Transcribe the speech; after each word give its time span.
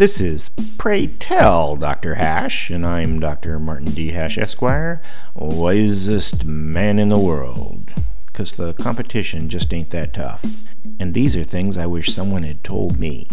This 0.00 0.18
is 0.18 0.48
Pray 0.78 1.08
Tell 1.08 1.76
Dr. 1.76 2.14
Hash, 2.14 2.70
and 2.70 2.86
I'm 2.86 3.20
Dr. 3.20 3.58
Martin 3.58 3.90
D. 3.90 4.12
Hash, 4.12 4.38
Esquire, 4.38 5.02
wisest 5.34 6.46
man 6.46 6.98
in 6.98 7.10
the 7.10 7.18
world. 7.18 7.92
Because 8.24 8.52
the 8.52 8.72
competition 8.72 9.50
just 9.50 9.74
ain't 9.74 9.90
that 9.90 10.14
tough. 10.14 10.42
And 10.98 11.12
these 11.12 11.36
are 11.36 11.44
things 11.44 11.76
I 11.76 11.84
wish 11.84 12.14
someone 12.14 12.44
had 12.44 12.64
told 12.64 12.98
me. 12.98 13.28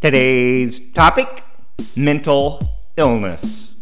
Today's 0.00 0.80
topic 0.90 1.44
mental 1.94 2.68
illness. 2.96 3.76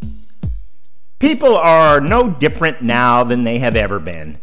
People 1.20 1.56
are 1.56 2.02
no 2.02 2.28
different 2.28 2.82
now 2.82 3.24
than 3.24 3.44
they 3.44 3.60
have 3.60 3.76
ever 3.76 3.98
been. 3.98 4.38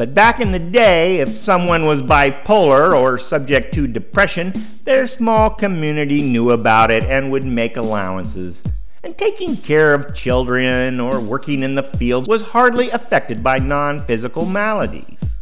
But 0.00 0.14
back 0.14 0.40
in 0.40 0.50
the 0.50 0.58
day, 0.58 1.18
if 1.18 1.36
someone 1.36 1.84
was 1.84 2.00
bipolar 2.00 2.98
or 2.98 3.18
subject 3.18 3.74
to 3.74 3.86
depression, 3.86 4.54
their 4.84 5.06
small 5.06 5.50
community 5.50 6.22
knew 6.22 6.52
about 6.52 6.90
it 6.90 7.04
and 7.04 7.30
would 7.30 7.44
make 7.44 7.76
allowances. 7.76 8.64
And 9.04 9.18
taking 9.18 9.58
care 9.58 9.92
of 9.92 10.14
children 10.14 11.00
or 11.00 11.20
working 11.20 11.62
in 11.62 11.74
the 11.74 11.82
fields 11.82 12.30
was 12.30 12.40
hardly 12.40 12.88
affected 12.88 13.42
by 13.42 13.58
non 13.58 14.00
physical 14.00 14.46
maladies. 14.46 15.34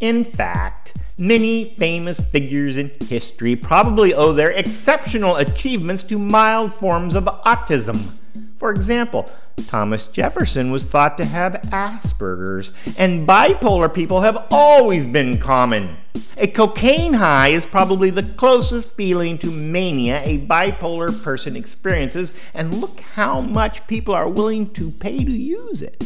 In 0.00 0.24
fact, 0.24 0.94
many 1.18 1.74
famous 1.74 2.20
figures 2.20 2.78
in 2.78 2.90
history 3.02 3.54
probably 3.54 4.14
owe 4.14 4.32
their 4.32 4.52
exceptional 4.52 5.36
achievements 5.36 6.04
to 6.04 6.18
mild 6.18 6.72
forms 6.72 7.14
of 7.14 7.24
autism. 7.44 8.16
For 8.58 8.72
example, 8.72 9.30
Thomas 9.68 10.08
Jefferson 10.08 10.72
was 10.72 10.84
thought 10.84 11.16
to 11.18 11.24
have 11.24 11.62
Asperger's, 11.70 12.72
and 12.98 13.26
bipolar 13.26 13.92
people 13.92 14.22
have 14.22 14.48
always 14.50 15.06
been 15.06 15.38
common. 15.38 15.96
A 16.36 16.48
cocaine 16.48 17.14
high 17.14 17.48
is 17.48 17.66
probably 17.66 18.10
the 18.10 18.24
closest 18.24 18.96
feeling 18.96 19.38
to 19.38 19.50
mania 19.50 20.20
a 20.24 20.38
bipolar 20.38 21.22
person 21.22 21.54
experiences, 21.54 22.32
and 22.52 22.74
look 22.74 22.98
how 23.00 23.40
much 23.40 23.86
people 23.86 24.14
are 24.14 24.28
willing 24.28 24.70
to 24.70 24.90
pay 24.90 25.24
to 25.24 25.30
use 25.30 25.80
it. 25.80 26.04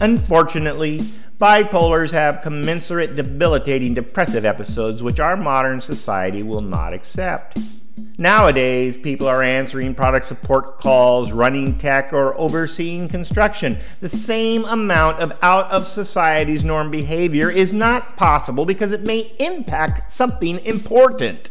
Unfortunately, 0.00 1.00
bipolars 1.38 2.12
have 2.12 2.40
commensurate 2.40 3.16
debilitating 3.16 3.92
depressive 3.92 4.46
episodes 4.46 5.02
which 5.02 5.20
our 5.20 5.36
modern 5.36 5.78
society 5.78 6.42
will 6.42 6.62
not 6.62 6.94
accept. 6.94 7.58
Nowadays, 8.18 8.96
people 8.96 9.26
are 9.26 9.42
answering 9.42 9.94
product 9.94 10.24
support 10.24 10.78
calls, 10.78 11.32
running 11.32 11.76
tech, 11.76 12.12
or 12.12 12.38
overseeing 12.38 13.08
construction. 13.08 13.78
The 14.00 14.08
same 14.08 14.64
amount 14.64 15.18
of 15.18 15.38
out 15.42 15.70
of 15.70 15.86
society's 15.86 16.62
norm 16.62 16.90
behavior 16.90 17.50
is 17.50 17.72
not 17.72 18.16
possible 18.16 18.64
because 18.64 18.92
it 18.92 19.02
may 19.02 19.32
impact 19.38 20.12
something 20.12 20.64
important. 20.64 21.50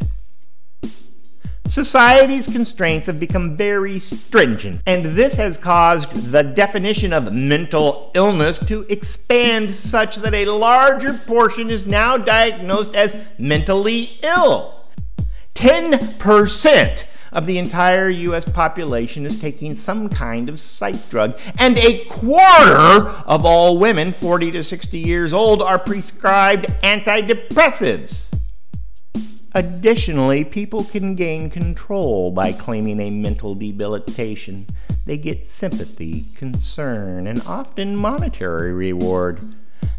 Society's 1.68 2.48
constraints 2.48 3.08
have 3.08 3.20
become 3.20 3.56
very 3.56 3.98
stringent, 3.98 4.82
and 4.86 5.06
this 5.06 5.36
has 5.36 5.58
caused 5.58 6.12
the 6.32 6.44
definition 6.44 7.14
of 7.14 7.32
mental 7.32 8.12
illness 8.14 8.60
to 8.60 8.86
expand 8.90 9.72
such 9.72 10.18
that 10.18 10.34
a 10.34 10.46
larger 10.46 11.14
portion 11.14 11.70
is 11.70 11.88
now 11.88 12.18
diagnosed 12.18 12.96
as 12.96 13.16
mentally 13.38 14.18
ill. 14.24 14.81
10% 15.62 17.06
of 17.32 17.46
the 17.46 17.60
entire 17.60 18.10
US 18.10 18.46
population 18.46 19.28
is 19.28 19.40
taking 19.40 19.76
some 19.76 20.10
kind 20.10 20.50
of 20.50 20.58
psych 20.58 21.08
drug, 21.12 21.40
and 21.60 21.78
a 21.78 22.04
quarter 22.06 23.08
of 23.28 23.46
all 23.46 23.78
women 23.78 24.12
40 24.12 24.50
to 24.52 24.64
60 24.64 24.98
years 24.98 25.34
old 25.34 25.62
are 25.62 25.78
prescribed 25.78 26.66
antidepressives. 26.82 28.36
Additionally, 29.54 30.44
people 30.44 30.84
can 30.84 31.14
gain 31.14 31.48
control 31.48 32.32
by 32.32 32.54
claiming 32.54 33.00
a 33.00 33.12
mental 33.12 33.54
debilitation. 33.54 34.66
They 35.06 35.20
get 35.20 35.46
sympathy, 35.46 36.24
concern, 36.36 37.28
and 37.28 37.40
often 37.46 37.96
monetary 37.96 38.74
reward 38.74 39.42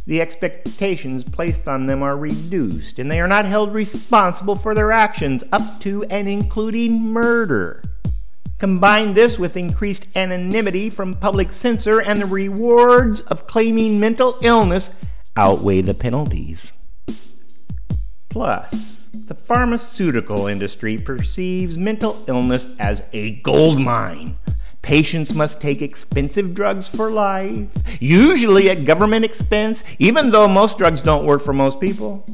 the 0.07 0.21
expectations 0.21 1.25
placed 1.25 1.69
on 1.69 1.87
them 1.87 2.03
are 2.03 2.17
reduced, 2.17 2.99
and 2.99 3.11
they 3.11 3.21
are 3.21 3.29
not 3.29 3.47
held 3.47 3.73
responsible 3.73 4.57
for 4.57 4.75
their 4.75 4.91
actions, 4.91 5.45
up 5.53 5.81
to 5.81 6.05
and 6.05 6.29
including 6.29 7.01
murder. 7.01 7.83
Combine 8.59 9.15
this 9.15 9.39
with 9.39 9.57
increased 9.57 10.07
anonymity 10.17 10.91
from 10.91 11.15
public 11.15 11.53
censor, 11.53 12.01
and 12.01 12.21
the 12.21 12.27
rewards 12.27 13.21
of 13.23 13.47
claiming 13.47 14.01
mental 14.01 14.39
illness 14.43 14.91
outweigh 15.37 15.81
the 15.81 15.95
penalties. 15.95 16.73
Plus, 18.29 19.05
the 19.13 19.35
pharmaceutical 19.35 20.47
industry 20.47 20.99
perceives 20.99 21.77
mental 21.79 22.25
illness 22.27 22.67
as 22.79 23.07
a 23.13 23.33
gold 23.43 23.81
mine 23.81 24.37
Patients 24.83 25.33
must 25.33 25.61
take 25.61 25.81
expensive 25.81 26.55
drugs 26.55 26.89
for 26.89 27.11
life, 27.11 27.71
usually 28.01 28.69
at 28.69 28.85
government 28.85 29.25
expense, 29.25 29.85
even 29.99 30.31
though 30.31 30.49
most 30.49 30.77
drugs 30.77 31.01
don't 31.01 31.25
work 31.25 31.41
for 31.41 31.53
most 31.53 31.81
people. 31.81 32.27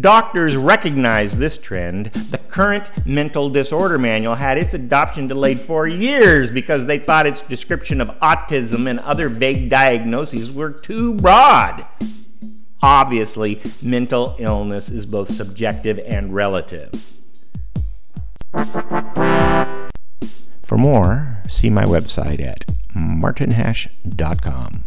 Doctors 0.00 0.56
recognize 0.56 1.36
this 1.36 1.58
trend. 1.58 2.06
The 2.06 2.38
current 2.38 2.88
mental 3.04 3.50
disorder 3.50 3.98
manual 3.98 4.36
had 4.36 4.56
its 4.56 4.72
adoption 4.72 5.28
delayed 5.28 5.60
for 5.60 5.86
years 5.86 6.50
because 6.50 6.86
they 6.86 6.98
thought 6.98 7.26
its 7.26 7.42
description 7.42 8.00
of 8.00 8.08
autism 8.20 8.88
and 8.88 8.98
other 9.00 9.28
vague 9.28 9.68
diagnoses 9.68 10.50
were 10.50 10.70
too 10.70 11.14
broad. 11.16 11.86
Obviously, 12.80 13.60
mental 13.82 14.34
illness 14.38 14.88
is 14.88 15.04
both 15.04 15.28
subjective 15.28 16.00
and 16.06 16.34
relative. 16.34 16.90
For 20.62 20.78
more, 20.78 21.31
see 21.48 21.70
my 21.70 21.84
website 21.84 22.40
at 22.40 22.64
martinhash.com. 22.94 24.81